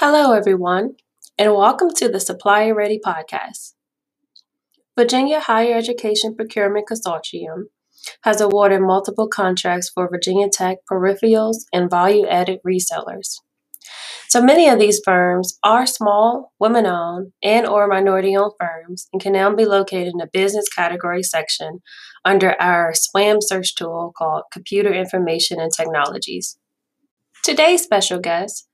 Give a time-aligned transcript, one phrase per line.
[0.00, 0.94] Hello, everyone,
[1.36, 3.72] and welcome to the Supplier Ready podcast.
[4.96, 7.64] Virginia Higher Education Procurement Consortium
[8.22, 13.38] has awarded multiple contracts for Virginia Tech peripherals and value added resellers.
[14.28, 19.20] So many of these firms are small, women owned, and or minority owned firms and
[19.20, 21.80] can now be located in the business category section
[22.24, 26.56] under our SWAM search tool called Computer Information and Technologies.
[27.42, 28.67] Today's special guest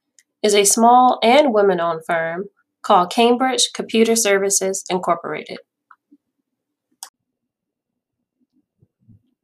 [0.45, 2.45] is a small and women owned firm
[2.83, 5.59] called Cambridge Computer Services Incorporated.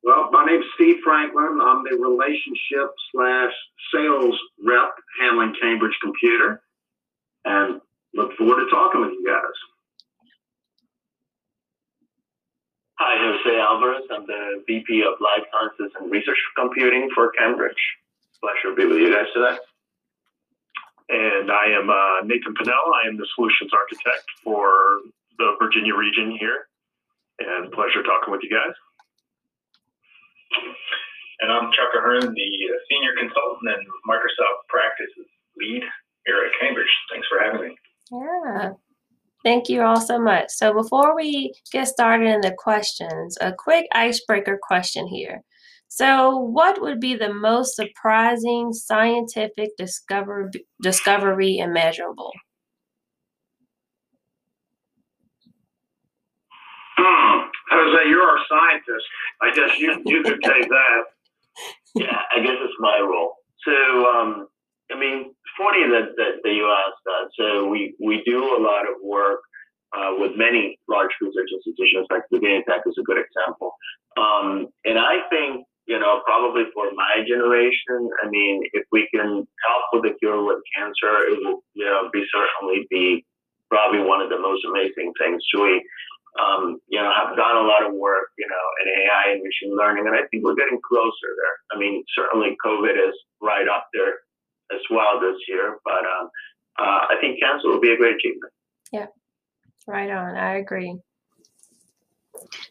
[0.03, 1.59] Well, my name's Steve Franklin.
[1.63, 3.53] I'm the relationship slash
[3.95, 6.63] sales rep handling Cambridge Computer,
[7.45, 7.80] and
[8.15, 9.57] look forward to talking with you guys.
[12.99, 14.02] Hi, Jose Alvarez.
[14.11, 17.73] I'm the VP of Life Sciences and Research Computing for Cambridge.
[18.43, 19.57] Pleasure to be with you guys today.
[21.11, 22.95] And I am uh, Nathan Pinnell.
[22.95, 25.03] I am the solutions architect for
[25.39, 26.71] the Virginia region here.
[27.41, 28.75] And pleasure talking with you guys.
[31.41, 32.51] And I'm Chuck Ahern, the
[32.91, 35.83] senior consultant and Microsoft practices lead
[36.27, 36.95] here at Cambridge.
[37.11, 37.77] Thanks for having me.
[38.13, 38.73] Yeah.
[39.43, 40.51] Thank you all so much.
[40.51, 45.43] So before we get started in the questions, a quick icebreaker question here.
[45.93, 50.49] So, what would be the most surprising scientific discover,
[50.80, 52.30] discovery imaginable?
[56.96, 57.49] Hmm.
[57.73, 59.07] Jose, you're our scientist.
[59.43, 61.02] I guess you, you could take that.
[61.96, 63.35] Yeah, I guess it's my role.
[63.66, 63.73] So,
[64.15, 64.47] um,
[64.93, 67.31] I mean, funny that, that, that you asked that.
[67.37, 69.41] So, we, we do a lot of work
[69.93, 73.75] uh, with many large research institutions, like the Virginia Tech is a good example.
[74.16, 79.43] Um, and I think you know, probably for my generation, I mean, if we can
[79.43, 83.27] help with the cure with cancer, it will, you know, be certainly be
[83.69, 85.43] probably one of the most amazing things.
[85.59, 85.83] We,
[86.39, 89.75] um, you know, have done a lot of work, you know, in AI and machine
[89.75, 91.56] learning, and I think we're getting closer there.
[91.75, 94.22] I mean, certainly COVID is right up there
[94.71, 96.31] as well this year, but um,
[96.78, 98.55] uh, I think cancer will be a great achievement.
[98.93, 99.11] Yeah,
[99.89, 100.37] right on.
[100.37, 101.03] I agree.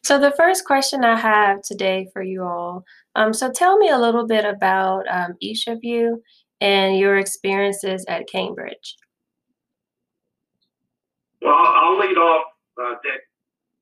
[0.03, 2.83] So the first question I have today for you all.
[3.15, 6.21] Um, so tell me a little bit about um, each of you
[6.61, 8.95] and your experiences at Cambridge.
[11.41, 12.43] Well, I'll lead off,
[12.81, 13.21] uh, Dick,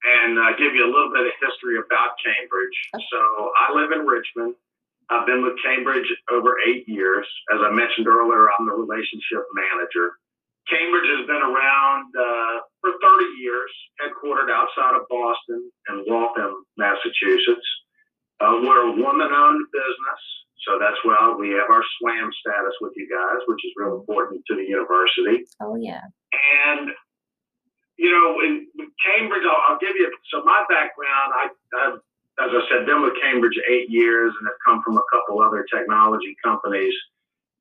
[0.03, 2.77] and uh, give you a little bit of history about Cambridge.
[3.11, 4.55] So I live in Richmond.
[5.09, 7.25] I've been with Cambridge over eight years.
[7.53, 10.19] As I mentioned earlier, I'm the relationship manager.
[10.69, 13.71] Cambridge has been around uh, for 30 years,
[14.03, 17.67] headquartered outside of Boston and Waltham, Massachusetts.
[18.39, 20.21] Uh, we're a woman owned business,
[20.67, 24.43] so that's why we have our SWAM status with you guys, which is real important
[24.47, 25.47] to the university.
[25.61, 26.03] Oh, yeah.
[26.67, 26.91] And,
[27.97, 28.67] you know, in
[28.99, 31.45] Cambridge, I'll, I'll give you so my background, I,
[31.79, 31.99] I've,
[32.43, 35.65] as I said, been with Cambridge eight years and have come from a couple other
[35.73, 36.93] technology companies.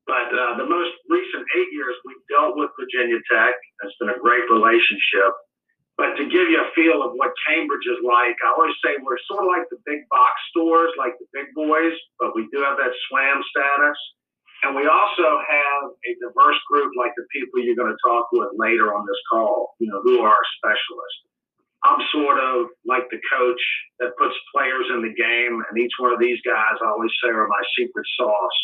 [0.07, 3.59] But uh, the most recent eight years, we've dealt with Virginia Tech.
[3.83, 5.35] It's been a great relationship.
[5.99, 9.19] But to give you a feel of what Cambridge is like, I always say we're
[9.27, 11.91] sort of like the big box stores, like the big boys,
[12.21, 13.99] but we do have that SWAM status.
[14.63, 18.49] And we also have a diverse group like the people you're going to talk with
[18.55, 21.27] later on this call, you know, who are specialists.
[21.85, 23.61] I'm sort of like the coach
[23.99, 27.29] that puts players in the game, and each one of these guys I always say
[27.29, 28.59] are my secret sauce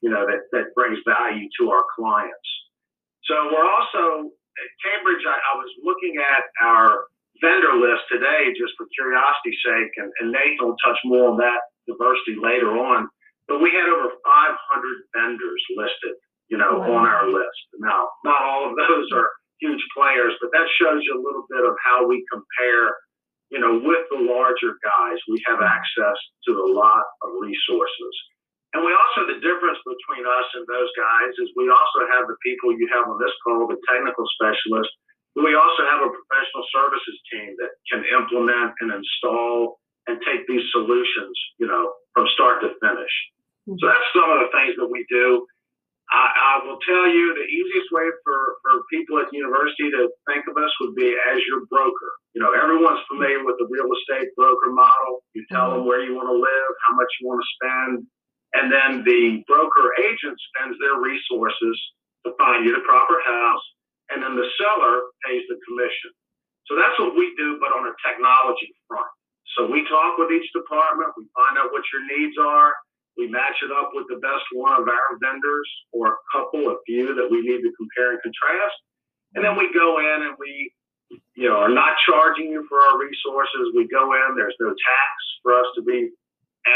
[0.00, 2.48] you know, that, that brings value to our clients.
[3.26, 5.24] So we're also at Cambridge.
[5.26, 7.08] I, I was looking at our
[7.42, 11.60] vendor list today just for curiosity's sake, and, and Nathan will touch more on that
[11.86, 13.08] diversity later on.
[13.46, 14.58] But we had over 500
[15.16, 16.16] vendors listed,
[16.52, 17.00] you know, wow.
[17.00, 17.58] on our list.
[17.80, 19.28] Now, not all of those are
[19.60, 22.94] huge players, but that shows you a little bit of how we compare,
[23.50, 25.18] you know, with the larger guys.
[25.26, 28.14] We have access to a lot of resources.
[28.76, 32.36] And we also, the difference between us and those guys is we also have the
[32.44, 34.92] people you have on this call, the technical specialists,
[35.32, 40.44] but we also have a professional services team that can implement and install and take
[40.48, 43.14] these solutions, you know, from start to finish.
[43.64, 43.86] So mm-hmm.
[43.88, 45.48] that's some of the things that we do.
[46.08, 50.08] I, I will tell you the easiest way for, for people at the university to
[50.24, 52.12] think of us would be as your broker.
[52.32, 55.20] You know, everyone's familiar with the real estate broker model.
[55.36, 55.88] You tell them mm-hmm.
[55.88, 57.92] where you want to live, how much you want to spend,
[58.54, 61.76] and then the broker agent spends their resources
[62.24, 63.64] to find you the proper house,
[64.10, 66.12] and then the seller pays the commission.
[66.66, 69.08] So that's what we do, but on a technology front.
[69.56, 72.72] So we talk with each department, we find out what your needs are,
[73.18, 76.78] We match it up with the best one of our vendors or a couple, a
[76.86, 78.78] few that we need to compare and contrast.
[79.34, 80.70] And then we go in and we,
[81.34, 83.74] you know, are not charging you for our resources.
[83.74, 85.12] We go in, there's no tax
[85.42, 86.14] for us to be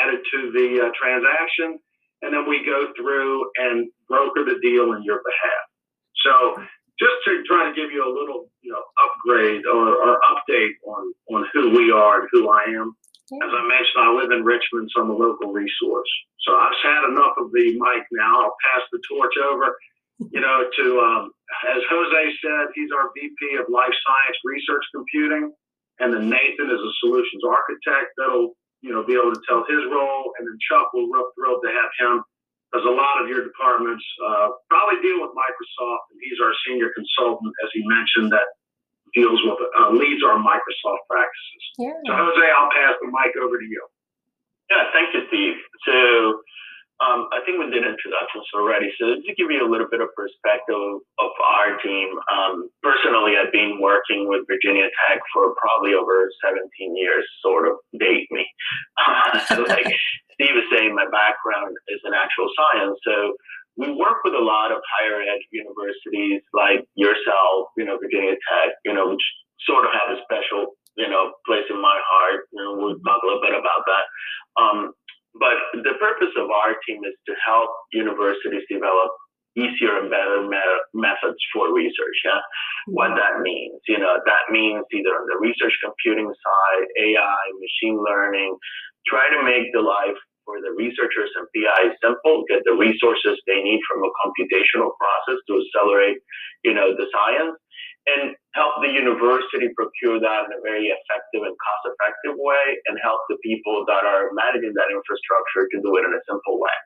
[0.03, 1.79] added to the uh, transaction.
[2.23, 5.65] And then we go through and broker the deal in your behalf.
[6.23, 6.63] So
[7.03, 11.13] just to try to give you a little, you know, upgrade or, or update on,
[11.35, 12.95] on who we are and who I am.
[13.33, 16.11] As I mentioned, I live in Richmond, so I'm a local resource.
[16.45, 18.45] So I've had enough of the mic now.
[18.45, 19.75] I'll pass the torch over,
[20.31, 21.33] you know, to, um,
[21.73, 25.51] as Jose said, he's our VP of Life Science Research Computing.
[25.99, 29.83] And then Nathan is a solutions architect that'll, you know, be able to tell his
[29.89, 30.35] role.
[30.39, 32.23] And then Chuck, we're real thrilled to have him
[32.69, 36.91] because a lot of your departments uh, probably deal with Microsoft, and he's our senior
[36.97, 38.49] consultant, as he mentioned, that
[39.15, 41.63] deals with uh, leads our Microsoft practices.
[41.79, 41.97] Yeah.
[42.09, 43.85] So Jose, I'll pass the mic over to you.
[44.73, 45.57] Yeah, thank you, Steve.
[45.85, 46.41] So
[47.03, 48.95] um, I think we did introductions already.
[48.95, 53.51] So to give you a little bit of perspective of our team, um, personally, I've
[53.51, 56.63] been working with Virginia Tech for probably over 17
[56.95, 58.47] years, sort of date me.
[59.67, 59.91] like
[60.39, 62.95] Steve was saying, my background is in actual science.
[63.03, 63.35] So
[63.75, 68.79] we work with a lot of higher ed universities like yourself, you know, Virginia Tech,
[68.85, 69.25] you know, which
[69.67, 72.47] sort of have a special, you know, place in my heart.
[72.53, 74.05] You know, we'll talk a little bit about that.
[74.61, 74.79] Um,
[75.39, 79.11] but the purpose of our team is to help universities develop
[79.57, 82.19] easier and better me- methods for research.
[82.25, 82.93] Yeah, mm-hmm.
[82.97, 88.01] what that means, you know, that means either on the research computing side, AI, machine
[88.01, 88.57] learning,
[89.07, 93.63] try to make the life for the researchers and PIs simple, get the resources they
[93.63, 96.19] need from a computational process to accelerate,
[96.65, 97.55] you know, the science,
[98.07, 103.23] and help the university procure that in a very effective and cost-effective way, and help
[103.31, 106.77] the people that are managing that infrastructure to do it in a simple way.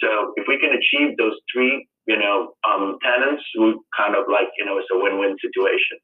[0.00, 4.50] So if we can achieve those three, you know, um, tenants, we kind of like,
[4.58, 5.98] you know, it's a win-win situation.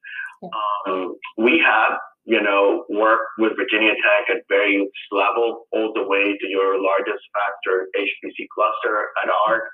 [0.87, 6.37] Um, we have you know, worked with Virginia Tech at various level, all the way
[6.37, 9.64] to your largest factor HPC cluster at ARC,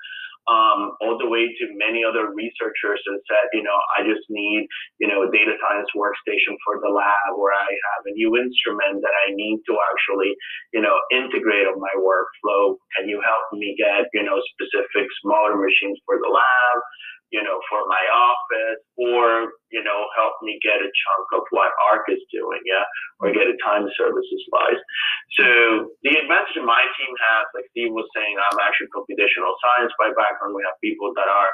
[0.47, 4.69] um, all the way to many other researchers and said, you know, I just need,
[5.01, 9.01] you know, a data science workstation for the lab, or I have a new instrument
[9.01, 10.37] that I need to actually,
[10.77, 12.77] you know, integrate on my workflow.
[12.97, 16.77] Can you help me get, you know, specific smaller machines for the lab?
[17.33, 21.73] You know, for my office, or you know, help me get a chunk of what
[21.91, 22.85] ARC is doing, yeah,
[23.21, 24.81] or get a time services wise.
[25.41, 25.47] So
[26.05, 30.55] the advantage my team has, like Steve was saying, I'm actually computational science by background.
[30.55, 31.51] We have people that are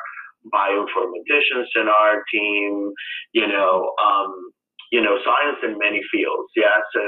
[0.48, 2.92] bioinformaticians in our team,
[3.32, 4.32] you know, um,
[4.90, 6.82] you know, science in many fields, yeah.
[6.92, 7.02] So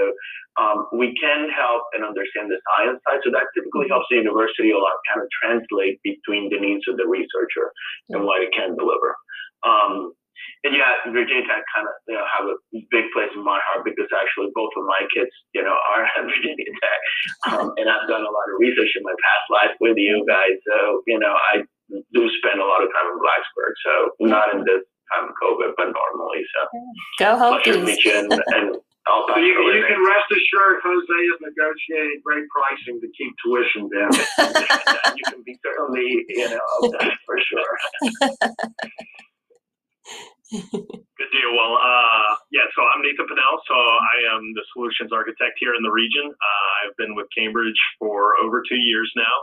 [0.61, 3.21] um, we can help and understand the science side.
[3.25, 7.01] So that typically helps the university a lot kind of translate between the needs of
[7.01, 7.73] the researcher
[8.13, 9.17] and what it can deliver.
[9.65, 10.13] Um,
[10.65, 12.57] and yeah, Virginia Tech kind of you know, have a
[12.91, 16.23] big place in my heart because actually both of my kids, you know, are at
[16.31, 17.01] Virginia Tech,
[17.51, 20.55] um, and I've done a lot of research in my past life with you guys.
[20.67, 23.75] So you know, I do spend a lot of time in Blacksburg.
[23.83, 26.43] So not in this time of COVID, but normally.
[26.55, 26.61] So
[27.19, 27.99] go Hokies!
[28.07, 28.69] and, and
[29.07, 33.91] I'll so you, you can rest assured Jose has negotiated great pricing to keep tuition
[33.91, 34.15] down.
[35.19, 36.63] you can be certainly, you know,
[37.27, 37.75] for sure.
[40.53, 41.51] Good deal.
[41.51, 43.59] Well, uh, yeah, so I'm Nathan Pinnell.
[43.67, 46.31] So I am the solutions architect here in the region.
[46.31, 49.35] Uh, I've been with Cambridge for over two years now.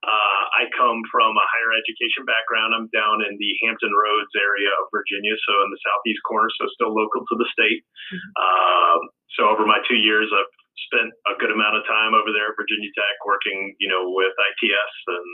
[0.00, 2.72] Uh, I come from a higher education background.
[2.72, 6.64] I'm down in the Hampton Roads area of Virginia, so in the southeast corner, so
[6.72, 7.84] still local to the state.
[7.84, 8.32] Mm-hmm.
[8.40, 9.00] Um,
[9.36, 10.54] so over my two years, I've
[10.88, 14.32] spent a good amount of time over there at Virginia Tech working, you know, with
[14.32, 15.28] ITS and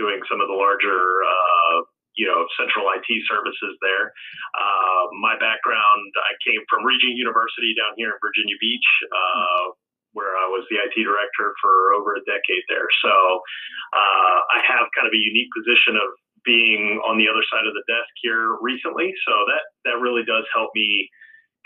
[0.00, 0.96] doing some of the larger,
[1.28, 1.84] uh,
[2.16, 4.10] you know, central IT services there.
[4.56, 8.88] Uh, my background, I came from Regent University down here in Virginia Beach.
[9.12, 9.76] Uh,
[10.12, 12.88] where I was the IT director for over a decade there.
[13.04, 13.12] So
[13.92, 16.08] uh, I have kind of a unique position of
[16.44, 19.12] being on the other side of the desk here recently.
[19.26, 21.08] So that that really does help me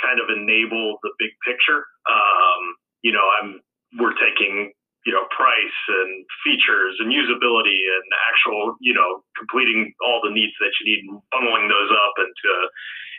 [0.03, 1.87] kind of enable the big picture.
[2.11, 2.63] Um,
[3.07, 3.63] you know, I'm
[4.01, 4.73] we're taking
[5.07, 10.55] you know price and features and usability and actual you know completing all the needs
[10.63, 12.53] that you need and bundling those up into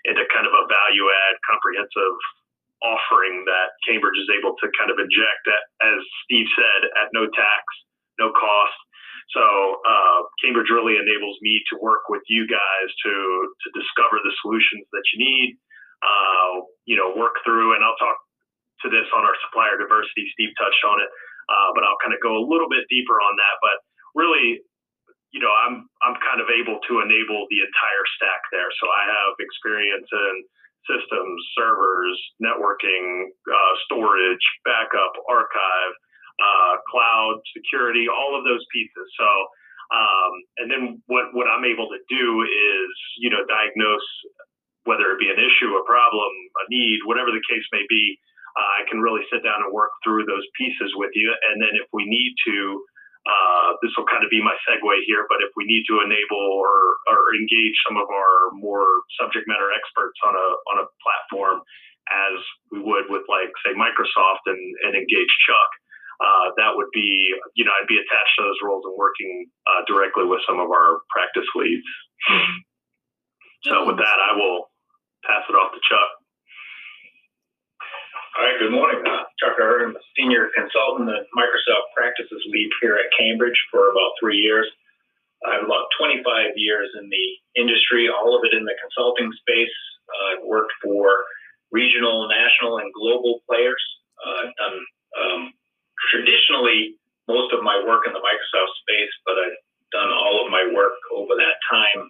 [0.07, 2.15] into kind of a value add comprehensive
[2.83, 7.25] offering that Cambridge is able to kind of inject, at, as Steve said, at no
[7.31, 7.63] tax,
[8.19, 8.79] no cost.
[9.31, 9.41] So
[9.87, 13.13] uh, Cambridge really enables me to work with you guys to
[13.63, 15.49] to discover the solutions that you need.
[16.03, 18.19] Uh, you know, work through, and I'll talk
[18.83, 20.27] to this on our supplier diversity.
[20.35, 21.09] Steve touched on it.
[21.49, 23.55] uh, but I'll kind of go a little bit deeper on that.
[23.63, 23.77] But
[24.15, 24.61] really,
[25.31, 28.69] you know, I'm I'm kind of able to enable the entire stack there.
[28.79, 30.33] So I have experience in
[30.89, 35.93] systems, servers, networking, uh, storage, backup, archive,
[36.41, 39.05] uh, cloud, security, all of those pieces.
[39.19, 39.29] So,
[39.93, 44.09] um, and then what what I'm able to do is, you know, diagnose
[44.83, 48.19] whether it be an issue, a problem, a need, whatever the case may be.
[48.53, 51.73] Uh, I can really sit down and work through those pieces with you, and then
[51.73, 52.83] if we need to
[53.23, 56.43] uh, this will kind of be my segue here, but if we need to enable
[56.59, 61.63] or, or engage some of our more subject matter experts on a on a platform,
[62.11, 62.35] as
[62.67, 65.71] we would with like say Microsoft and, and engage Chuck,
[66.19, 69.87] uh, that would be you know I'd be attached to those roles and working uh,
[69.87, 71.87] directly with some of our practice leads.
[73.63, 74.67] So with that, I will
[75.23, 76.09] pass it off to Chuck.
[78.63, 79.03] Good morning.
[79.03, 84.39] Uh, Chuck Ahern, Senior Consultant and Microsoft Practices Lead here at Cambridge for about three
[84.39, 84.63] years.
[85.43, 86.23] I have about 25
[86.55, 87.27] years in the
[87.59, 89.75] industry, all of it in the consulting space.
[90.07, 91.11] Uh, I've worked for
[91.75, 93.83] regional, national, and global players.
[94.23, 94.79] Uh, I've done
[95.19, 95.41] um,
[96.07, 96.95] traditionally
[97.27, 99.59] most of my work in the Microsoft space, but I've
[99.91, 102.01] done all of my work over that time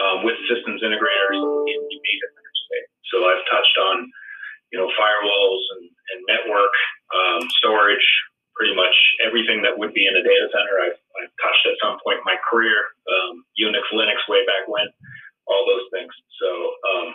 [0.00, 2.26] um, with systems integrators in the data
[2.72, 2.88] space.
[3.12, 4.08] So I've touched on
[4.74, 6.74] you know, firewalls and, and network,
[7.14, 8.02] um, storage,
[8.58, 10.82] pretty much everything that would be in a data center.
[10.82, 12.74] I've, I've touched at some point in my career,
[13.06, 14.90] um, Unix, Linux, way back when,
[15.46, 16.10] all those things.
[16.42, 16.50] So,
[16.90, 17.08] um,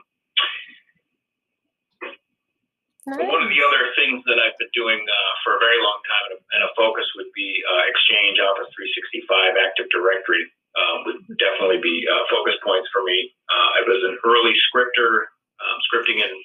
[3.11, 3.27] nice.
[3.27, 6.23] one of the other things that I've been doing uh, for a very long time,
[6.31, 10.47] and a, and a focus would be uh, Exchange, Office 365, Active Directory.
[10.79, 13.35] Uh, would definitely be uh, focus points for me.
[13.51, 15.27] Uh, I was an early scripter
[15.59, 16.39] um, scripting in, in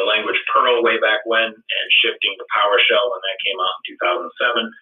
[0.00, 4.00] the language Perl way back when and shifting to PowerShell when that came out in
[4.00, 4.72] 2007.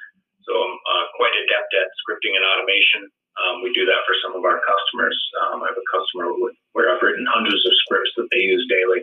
[0.47, 3.11] So I'm uh, quite adept at scripting and automation.
[3.43, 5.19] Um, we do that for some of our customers.
[5.43, 6.31] Um, I have a customer
[6.73, 9.03] where I've written hundreds of scripts that they use daily.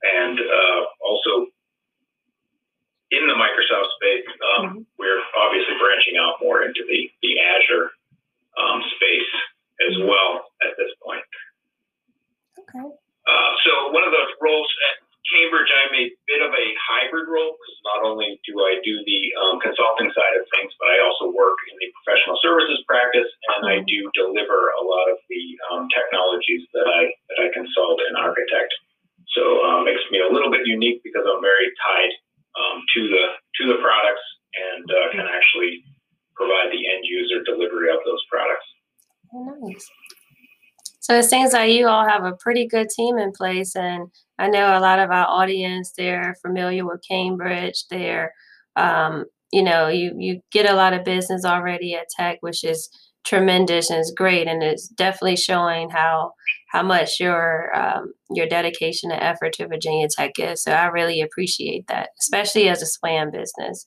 [0.00, 1.52] And uh, also
[3.12, 4.80] in the Microsoft space, um, mm-hmm.
[4.96, 7.92] we're obviously branching out more into the, the Azure
[8.56, 9.32] um, space
[9.84, 10.08] as mm-hmm.
[10.08, 11.24] well at this point.
[12.64, 12.86] Okay.
[13.28, 17.54] Uh, so one of those roles at Cambridge, I'm a bit of a hybrid role
[17.54, 21.30] because not only do I do the um, consulting side of things, but I also
[21.30, 25.86] work in the professional services practice, and I do deliver a lot of the um,
[25.94, 28.74] technologies that I that I consult and architect.
[29.38, 32.12] So um, makes me a little bit unique because I'm very tied
[32.58, 35.86] um, to the to the products and uh, can actually
[36.34, 38.66] provide the end user delivery of those products.
[39.30, 39.86] Nice.
[41.00, 44.48] So it seems like you all have a pretty good team in place, and I
[44.48, 47.84] know a lot of our audience they're familiar with Cambridge.
[47.90, 48.32] They're,
[48.76, 52.88] um, you know, you you get a lot of business already at Tech, which is
[53.24, 56.32] tremendous and it's great, and it's definitely showing how
[56.70, 60.62] how much your um, your dedication and effort to Virginia Tech is.
[60.62, 63.86] So I really appreciate that, especially as a SWAM business.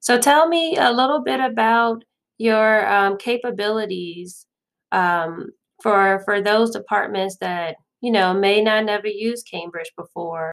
[0.00, 2.04] So tell me a little bit about
[2.38, 4.46] your um, capabilities
[4.92, 5.50] um,
[5.82, 10.52] for for those departments that you know may not never use Cambridge before?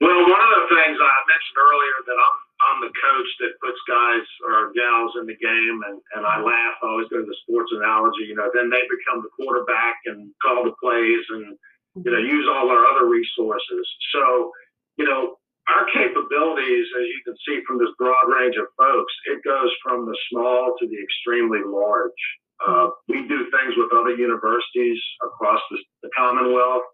[0.00, 3.78] Well, one of the things I mentioned earlier that I'm I'm the coach that puts
[3.90, 6.78] guys or gals in the game, and and I laugh.
[6.82, 8.30] I always go to the sports analogy.
[8.30, 11.58] You know, then they become the quarterback and call the plays and
[12.02, 13.84] you know use all our other resources.
[14.14, 14.50] So
[14.96, 15.38] you know
[15.70, 20.06] our capabilities, as you can see from this broad range of folks, it goes from
[20.06, 22.22] the small to the extremely large.
[22.66, 26.86] Uh, we do things with other universities across the, the Commonwealth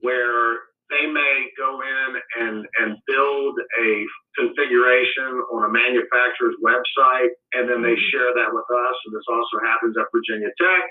[0.00, 4.06] where they may go in and, and build a
[4.38, 8.10] configuration on a manufacturer's website, and then they mm-hmm.
[8.14, 8.96] share that with us.
[9.04, 10.84] And this also happens at Virginia Tech.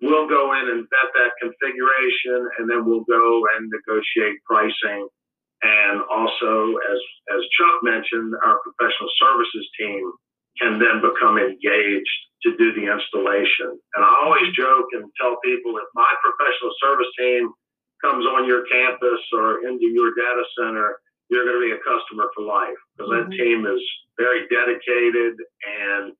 [0.00, 5.08] We'll go in and vet that configuration, and then we'll go and negotiate pricing.
[5.62, 7.00] And also, as,
[7.32, 10.12] as Chuck mentioned, our professional services team
[10.60, 13.74] can then become engaged to do the installation.
[13.96, 17.50] And I always joke and tell people if my professional service team
[18.04, 21.00] comes on your campus or into your data center,
[21.32, 23.30] you're going to be a customer for life because mm-hmm.
[23.30, 23.80] that team is
[24.20, 25.40] very dedicated.
[25.64, 26.12] And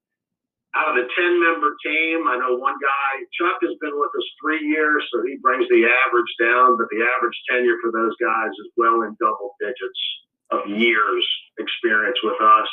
[0.74, 4.28] out of the 10 member team, I know one guy, Chuck, has been with us
[4.40, 8.50] three years, so he brings the average down, but the average tenure for those guys
[8.64, 10.02] is well in double digits
[10.50, 11.22] of years
[11.60, 12.68] experience with us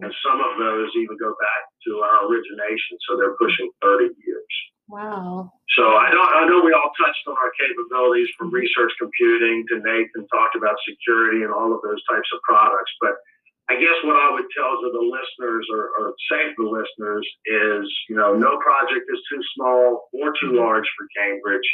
[0.00, 4.54] and some of those even go back to our origination, so they're pushing 30 years.
[4.88, 5.48] Wow.
[5.78, 9.80] So I know, I know we all touched on our capabilities from research computing to
[9.80, 13.16] Nathan talked about security and all of those types of products, but
[13.70, 17.24] I guess what I would tell to the listeners or, or say to the listeners
[17.48, 20.60] is, you know, no project is too small or too mm-hmm.
[20.60, 21.64] large for Cambridge.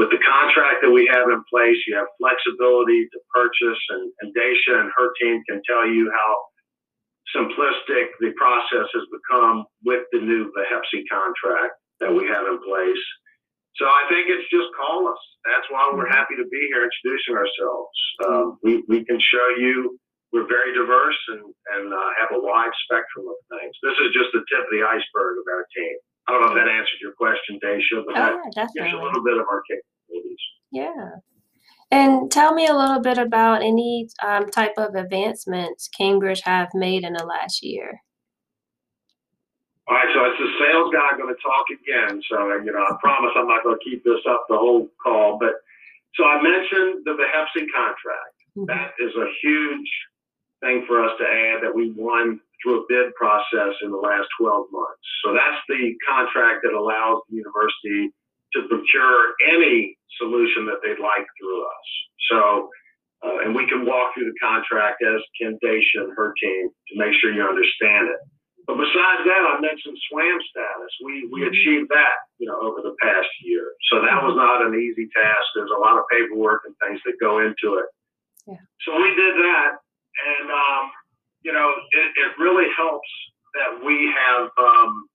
[0.00, 4.32] With the contract that we have in place, you have flexibility to purchase, and, and
[4.32, 6.30] Dacia and her team can tell you how
[7.34, 13.04] simplistic the process has become with the new HEPC contract that we have in place.
[13.76, 15.20] So I think it's just call us.
[15.44, 17.96] That's why we're happy to be here introducing ourselves.
[18.24, 19.98] Um, we, we can show you
[20.32, 21.44] we're very diverse and,
[21.76, 23.72] and uh, have a wide spectrum of things.
[23.84, 25.96] This is just the tip of the iceberg of our team.
[26.26, 29.02] I don't know if that answered your question, Dacia, but Oh, that yeah, gives a
[29.02, 30.42] little bit of our capabilities.
[30.72, 31.22] Yeah.
[31.90, 37.04] And tell me a little bit about any um, type of advancements Cambridge have made
[37.04, 38.00] in the last year.
[39.88, 42.20] All right, so it's the sales guy going to talk again.
[42.28, 45.38] So, you know, I promise I'm not going to keep this up the whole call.
[45.38, 45.62] But
[46.16, 48.36] so I mentioned the VHEPC contract.
[48.58, 48.66] Mhm.
[48.66, 49.90] That is a huge
[50.60, 54.26] thing for us to add that we won through a bid process in the last
[54.40, 55.06] 12 months.
[55.22, 58.10] So that's the contract that allows the university
[58.56, 61.86] to procure any solution that they'd like through us.
[62.32, 62.40] So,
[63.20, 66.92] uh, and we can walk through the contract as Ken Dacia and her team to
[66.96, 68.20] make sure you understand it.
[68.66, 70.92] But besides that, I mentioned SWAM status.
[71.04, 73.62] We we achieved that, you know, over the past year.
[73.92, 75.46] So that was not an easy task.
[75.54, 77.88] There's a lot of paperwork and things that go into it.
[78.50, 78.62] Yeah.
[78.82, 80.90] So we did that, and um,
[81.46, 83.06] you know, it, it really helps
[83.54, 85.08] that we have, um,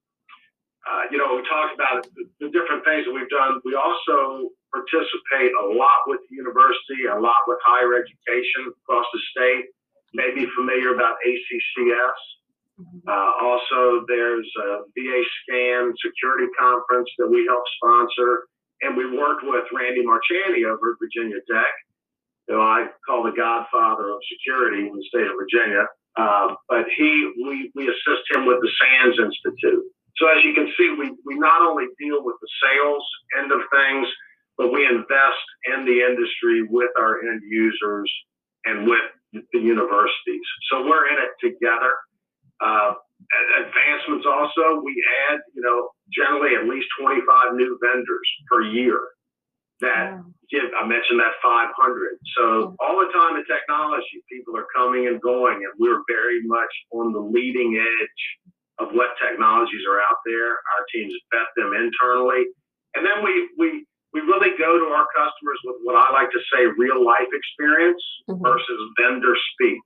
[0.82, 3.62] uh, you know, we talked about the, the different things that we've done.
[3.64, 9.22] We also participate a lot with the university, a lot with higher education across the
[9.30, 9.66] state.
[10.14, 12.20] Maybe familiar about ACCS.
[13.08, 18.48] Uh, also, there's a VA Scan security conference that we help sponsor,
[18.82, 21.74] and we worked with Randy Marchany over at Virginia Tech,
[22.48, 25.86] who I call the godfather of security in the state of Virginia.
[26.18, 29.86] Uh, but he, we, we assist him with the SANS Institute.
[30.18, 33.04] So as you can see, we, we not only deal with the sales
[33.40, 34.08] end of things,
[34.58, 38.12] but we invest in the industry with our end users
[38.66, 39.02] and with
[39.34, 40.46] the universities.
[40.70, 41.92] So we're in it together.
[42.60, 42.94] Uh,
[43.64, 44.94] advancements also, we
[45.30, 49.00] add, you know, generally at least 25 new vendors per year
[49.80, 50.26] that Wow.
[50.52, 52.20] give, I mentioned that 500.
[52.38, 56.70] So all the time in technology, people are coming and going, and we're very much
[56.92, 58.24] on the leading edge
[58.82, 60.58] of what technologies are out there.
[60.58, 62.50] Our teams vet them internally.
[62.98, 66.42] And then we, we, we really go to our customers with what I like to
[66.52, 68.42] say real life experience Mhm.
[68.42, 69.80] versus vendor speak.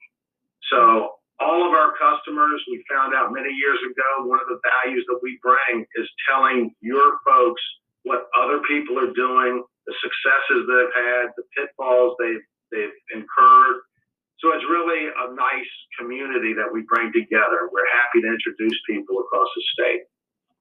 [0.72, 5.04] So all of our customers, we found out many years ago, one of the values
[5.12, 7.62] that we bring is telling your folks
[8.04, 13.78] what other people are doing, the successes they've had, the pitfalls they've they've incurred.
[14.40, 17.72] So it's really a nice community that we bring together.
[17.72, 20.02] We're happy to introduce people across the state.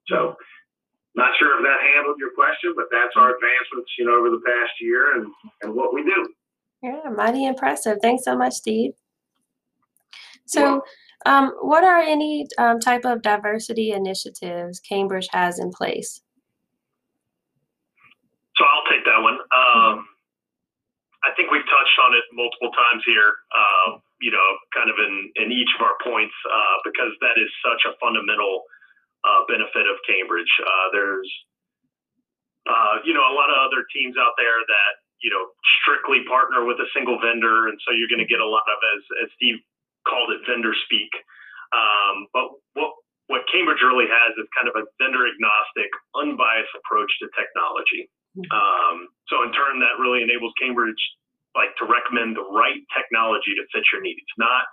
[0.06, 0.36] So
[1.14, 4.42] not sure if that handled your question, but that's our advancements, you know, over the
[4.44, 5.26] past year and,
[5.62, 6.28] and what we do.
[6.82, 7.98] Yeah, mighty impressive.
[8.02, 8.92] Thanks so much, Steve.
[10.46, 10.82] So,
[11.24, 16.20] um, what are any um, type of diversity initiatives Cambridge has in place?
[18.56, 19.38] So I'll take that one.
[19.56, 20.06] Um,
[21.24, 25.14] I think we've touched on it multiple times here, uh, you know, kind of in,
[25.40, 28.68] in each of our points, uh, because that is such a fundamental
[29.24, 30.52] uh, benefit of Cambridge.
[30.60, 31.30] Uh, there's,
[32.68, 34.92] uh, you know, a lot of other teams out there that,
[35.24, 35.48] you know,
[35.80, 37.72] strictly partner with a single vendor.
[37.72, 39.64] And so you're going to get a lot of, as, as Steve
[40.04, 41.08] called it, vendor speak.
[41.72, 42.92] Um, but what,
[43.32, 48.12] what Cambridge really has is kind of a vendor agnostic, unbiased approach to technology.
[48.34, 51.00] Um, so in turn, that really enables Cambridge
[51.54, 54.66] like to recommend the right technology to fit your needs, not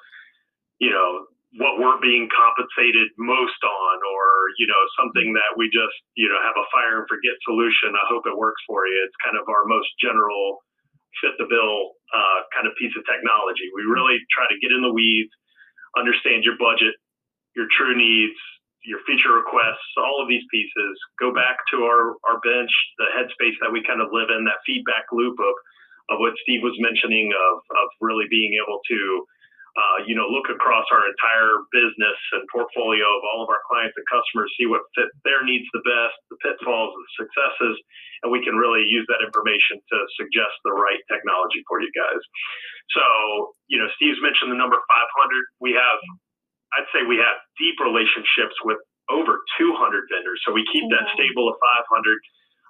[0.81, 1.29] you know
[1.61, 6.41] what we're being compensated most on, or you know something that we just you know
[6.41, 7.93] have a fire and forget solution.
[7.93, 8.97] I hope it works for you.
[9.05, 10.65] It's kind of our most general
[11.21, 13.69] fit the bill uh, kind of piece of technology.
[13.77, 15.31] We really try to get in the weeds,
[15.93, 16.97] understand your budget,
[17.53, 18.39] your true needs,
[18.83, 23.57] your feature requests, all of these pieces, go back to our, our bench, the headspace
[23.61, 25.55] that we kind of live in, that feedback loop of,
[26.09, 28.99] of what Steve was mentioning of, of really being able to,
[29.77, 33.93] uh, you know, look across our entire business and portfolio of all of our clients
[33.95, 37.77] and customers, see what fit their needs the best, the pitfalls, the successes,
[38.25, 42.21] and we can really use that information to suggest the right technology for you guys.
[42.97, 44.83] So, you know, Steve's mentioned the number 500.
[45.63, 46.01] We have
[46.77, 48.79] I'd say we have deep relationships with
[49.11, 50.39] over 200 vendors.
[50.47, 52.17] So we keep that stable of 500.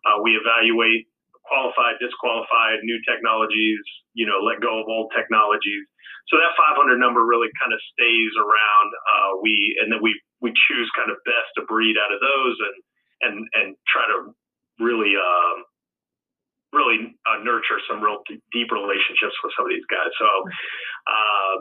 [0.02, 1.06] Uh, we evaluate
[1.46, 3.82] qualified, disqualified, new technologies,
[4.14, 5.84] you know, let go of old technologies.
[6.30, 8.90] So that 500 number really kind of stays around.
[8.94, 12.56] Uh, we and then we we choose kind of best to breed out of those
[12.62, 12.76] and
[13.22, 14.32] and and try to
[14.80, 15.66] really um,
[16.72, 20.14] really uh, nurture some real d- deep relationships with some of these guys.
[20.18, 20.30] So
[21.10, 21.56] uh,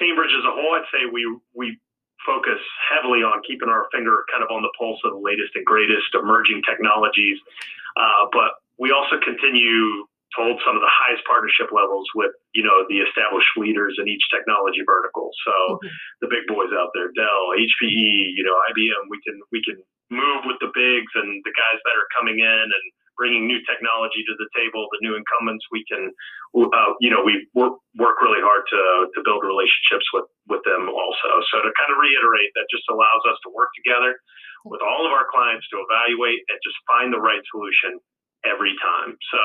[0.00, 1.22] Cambridge as a whole, I'd say we
[1.54, 1.78] we
[2.26, 2.58] focus
[2.90, 6.10] heavily on keeping our finger kind of on the pulse of the latest and greatest
[6.12, 7.38] emerging technologies.
[7.94, 12.66] Uh, but we also continue to hold some of the highest partnership levels with, you
[12.66, 15.30] know, the established leaders in each technology vertical.
[15.46, 15.88] So mm-hmm.
[16.20, 19.78] the big boys out there, Dell, HPE, you know, IBM, we can we can
[20.10, 22.84] move with the bigs and the guys that are coming in and
[23.16, 26.12] bringing new technology to the table, the new incumbents, we can,
[26.54, 30.88] uh, you know, we work, work really hard to, to build relationships with, with them
[30.88, 31.30] also.
[31.52, 34.16] So to kind of reiterate, that just allows us to work together
[34.64, 37.98] with all of our clients to evaluate and just find the right solution
[38.44, 39.16] every time.
[39.32, 39.42] So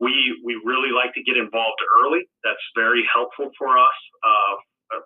[0.00, 0.12] we
[0.44, 2.28] we really like to get involved early.
[2.44, 3.98] That's very helpful for us.
[4.22, 4.54] Uh,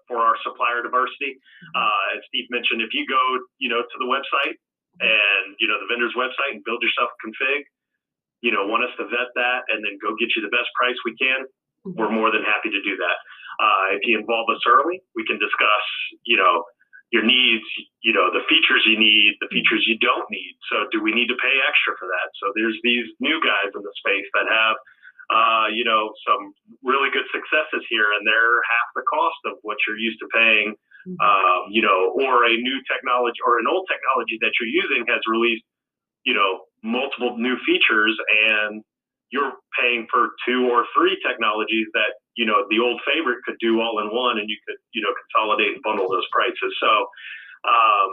[0.07, 1.35] for our supplier diversity,
[1.74, 3.18] uh, as Steve mentioned, if you go,
[3.59, 4.55] you know, to the website
[5.02, 7.66] and you know the vendor's website and build yourself a config,
[8.42, 10.98] you know, want us to vet that and then go get you the best price
[11.07, 11.46] we can,
[11.87, 11.94] mm-hmm.
[11.94, 13.18] we're more than happy to do that.
[13.62, 15.87] Uh, if you involve us early, we can discuss,
[16.26, 16.66] you know,
[17.12, 17.68] your needs,
[18.00, 20.57] you know, the features you need, the features you don't need.
[20.72, 22.28] So do we need to pay extra for that?
[22.40, 24.76] So there's these new guys in the space that have,
[25.28, 29.76] uh, you know, some really good successes here, and they're half the cost of what
[29.85, 30.72] you're used to paying.
[31.02, 31.18] Mm-hmm.
[31.18, 35.18] Um, you know, or a new technology or an old technology that you're using has
[35.26, 35.66] released,
[36.22, 38.83] you know, multiple new features and
[39.31, 43.81] you're paying for two or three technologies that you know the old favorite could do
[43.81, 47.07] all in one and you could you know consolidate and bundle those prices so
[47.64, 48.11] um,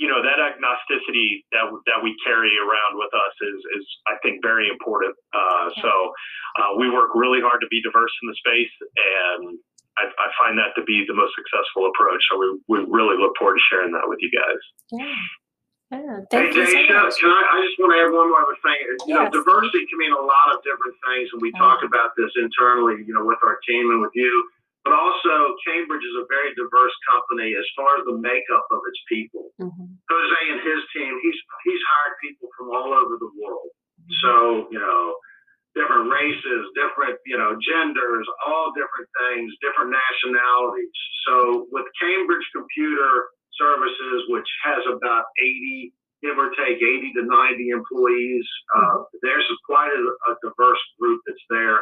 [0.00, 4.40] you know that agnosticity that that we carry around with us is is I think
[4.40, 5.12] very important.
[5.36, 5.92] Uh, so
[6.56, 9.60] uh, we work really hard to be diverse in the space, and
[10.00, 12.24] I, I, find that to be the most successful approach.
[12.32, 14.62] So we we really look forward to sharing that with you guys.
[14.88, 15.20] Yeah.
[15.90, 18.78] Yeah, thank hey, you so can I, I just want to add one more thing.
[19.10, 19.26] You yes.
[19.26, 23.02] know, diversity can mean a lot of different things, and we talk about this internally,
[23.02, 24.30] you know, with our team and with you.
[24.86, 25.34] But also,
[25.66, 29.50] Cambridge is a very diverse company as far as the makeup of its people.
[29.58, 29.98] Mm-hmm.
[29.98, 33.74] Jose and his team, he's he's hired people from all over the world.
[33.74, 34.14] Mm-hmm.
[34.22, 34.32] So,
[34.70, 35.18] you know,
[35.74, 40.94] different races, different, you know, genders, all different things, different nationalities.
[41.26, 47.68] So with Cambridge Computer Services, which has about 80, give or take 80 to 90
[47.70, 48.46] employees.
[48.76, 51.80] Uh, there's quite a, a, diverse group that's there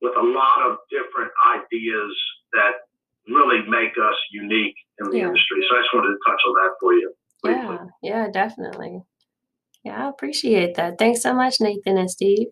[0.00, 2.12] with a lot of different ideas
[2.52, 2.86] that
[3.28, 5.26] really make us unique in the yeah.
[5.28, 5.60] industry.
[5.68, 7.12] So I just wanted to touch on that for you.
[7.42, 7.76] Briefly.
[8.02, 9.02] Yeah, yeah, definitely.
[9.84, 10.98] Yeah, I appreciate that.
[10.98, 12.48] Thanks so much, Nathan and Steve.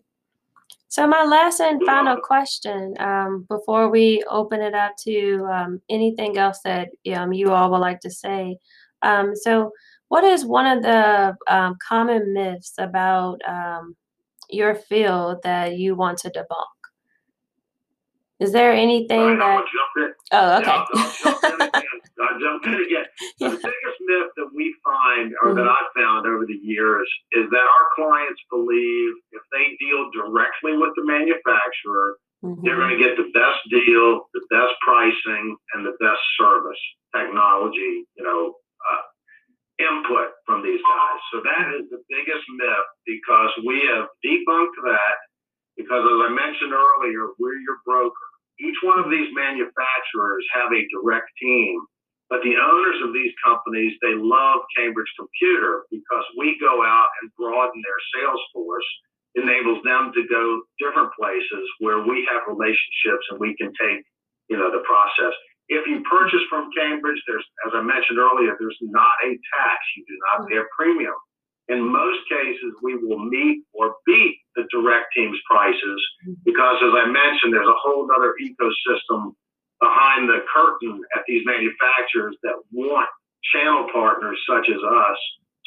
[0.87, 6.37] So my last and final question, um, before we open it up to um, anything
[6.37, 8.57] else that um, you all would like to say.
[9.03, 9.71] Um, so,
[10.07, 13.95] what is one of the um, common myths about um,
[14.49, 16.65] your field that you want to debunk?
[18.39, 19.63] Is there anything right,
[19.95, 20.08] that?
[20.31, 20.69] Oh, okay.
[20.69, 21.41] I'll, jump
[22.21, 23.07] I'll, jump in again.
[23.41, 23.49] Yeah.
[23.49, 25.57] The biggest myth that we find, or mm-hmm.
[25.57, 30.77] that I've found over the years, is that our clients believe if they deal directly
[30.77, 32.61] with the manufacturer, mm-hmm.
[32.61, 38.05] they're going to get the best deal, the best pricing, and the best service, technology,
[38.13, 38.53] you know,
[38.85, 39.05] uh,
[39.81, 41.19] input from these guys.
[41.33, 45.17] So that is the biggest myth because we have debunked that.
[45.73, 48.28] Because as I mentioned earlier, we're your broker
[48.59, 51.79] each one of these manufacturers have a direct team,
[52.29, 57.31] but the owners of these companies, they love Cambridge Computer because we go out and
[57.33, 58.85] broaden their sales force,
[59.35, 64.05] enables them to go different places where we have relationships and we can take,
[64.49, 65.33] you know, the process.
[65.69, 69.77] If you purchase from Cambridge, there's, as I mentioned earlier, there's not a tax.
[69.97, 71.13] You do not pay a premium.
[71.69, 75.99] In most cases, we will meet or beat the direct team's prices
[76.43, 79.31] because, as I mentioned, there's a whole other ecosystem
[79.79, 83.07] behind the curtain at these manufacturers that want
[83.55, 85.19] channel partners such as us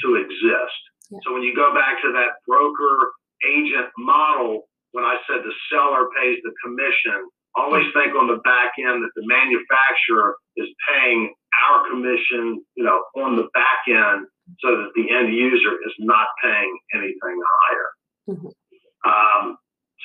[0.05, 0.81] to exist.
[1.09, 1.19] Yeah.
[1.25, 3.17] So when you go back to that broker
[3.49, 7.25] agent model, when I said the seller pays the commission,
[7.57, 11.33] always think on the back end that the manufacturer is paying
[11.65, 14.29] our commission, you know, on the back end
[14.61, 17.89] so that the end user is not paying anything higher.
[18.29, 18.49] Mm-hmm.
[19.05, 19.59] Um,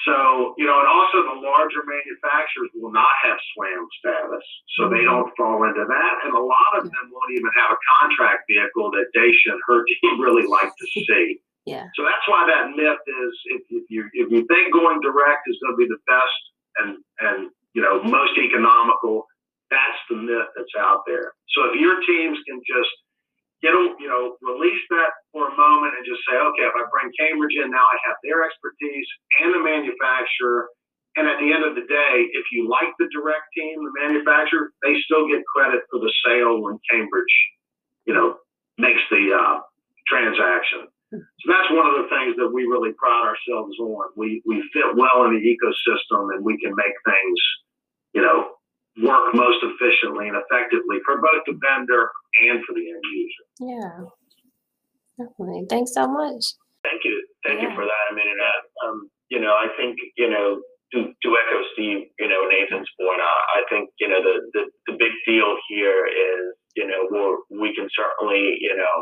[0.06, 4.46] so, you know, and also the larger manufacturers will not have SWAM status,
[4.78, 4.94] so mm-hmm.
[4.94, 6.14] they don't fall into that.
[6.24, 9.82] And a lot of them won't even have a contract vehicle that Dacia and her
[9.84, 11.42] team really like to see.
[11.66, 11.90] Yeah.
[12.00, 15.60] So that's why that myth is if, if you if you think going direct is
[15.60, 16.40] going to be the best
[16.80, 19.28] and and you know most economical.
[19.68, 21.36] That's the myth that's out there.
[21.52, 22.88] So if your teams can just
[23.62, 26.84] get a, you know release that for a moment and just say, okay, if I
[26.94, 29.08] bring Cambridge in, now I have their expertise
[29.42, 30.70] and the manufacturer.
[31.18, 34.70] And at the end of the day, if you like the direct team, the manufacturer,
[34.86, 37.36] they still get credit for the sale when Cambridge,
[38.06, 38.38] you know,
[38.78, 39.66] makes the uh,
[40.06, 40.86] transaction.
[41.10, 44.14] So that's one of the things that we really pride ourselves on.
[44.16, 47.40] We we fit well in the ecosystem and we can make things,
[48.14, 48.54] you know,
[49.02, 52.12] work most efficiently and effectively for both the vendor
[52.42, 53.46] and for the end user.
[53.60, 53.98] Yeah,
[55.18, 55.66] definitely.
[55.70, 56.44] Thanks so much.
[56.84, 57.16] Thank you.
[57.46, 57.70] Thank Yeah.
[57.70, 58.04] you for that.
[58.12, 60.62] I mean, uh, um, you know, I think, you know,
[60.94, 64.64] to, to echo Steve, you know, Nathan's point, I, I think, you know, the, the,
[64.88, 68.96] the big deal here is, you know, we're, we can certainly, you know,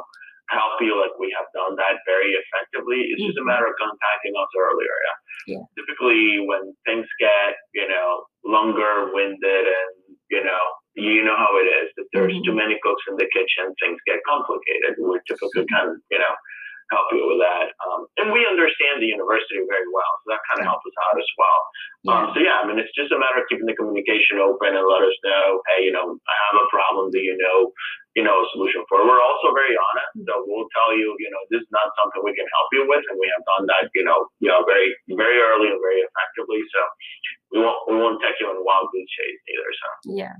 [0.49, 3.01] help you like we have done that very effectively.
[3.13, 3.49] It's just a Mhm.
[3.53, 4.97] matter of contacting us earlier.
[5.45, 5.61] Yeah.
[5.77, 10.63] Typically, when things get, you know, longer winded and, you know,
[10.95, 11.91] you know how it is.
[11.97, 12.45] If there's Mhm.
[12.45, 14.95] too many cooks in the kitchen, things get complicated.
[14.99, 16.35] We typically kind of, you know,
[16.91, 17.73] help you with that.
[17.81, 21.17] Um, and we understand the university very well, so that kind of helps us out
[21.17, 21.59] as well.
[22.05, 24.85] Um, so yeah, I mean, it's just a matter of keeping the communication open and
[24.85, 27.09] let us know, hey, you know, I have a problem.
[27.09, 27.73] Do you know,
[28.13, 29.07] you know, a solution for it?
[29.09, 32.37] We're also very honest, so we'll tell you, you know, this is not something we
[32.37, 35.41] can help you with, and we have done that, you know, you know, very, very
[35.41, 36.61] early and very effectively.
[36.69, 36.79] So
[37.51, 39.71] we won't, we won't take you on a wild goose chase either.
[39.73, 39.87] So
[40.21, 40.37] Yeah.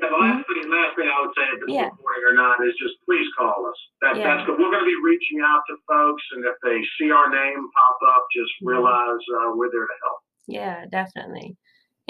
[0.00, 1.90] Yeah, the last thing, last thing I would say, if it's Yeah.
[1.90, 3.78] recording or not, is just please call us.
[4.02, 4.36] That, Yeah.
[4.36, 4.58] That's good.
[4.58, 7.98] We're going to be reaching out to folks, and if they see our name pop
[8.16, 8.68] up, just Mhm.
[8.68, 10.18] realize uh, we're there to help.
[10.46, 11.56] Yeah, definitely.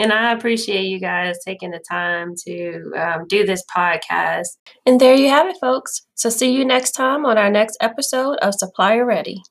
[0.01, 4.47] And I appreciate you guys taking the time to um, do this podcast.
[4.87, 6.07] And there you have it, folks.
[6.15, 9.43] So see you next time on our next episode of Supplier Ready.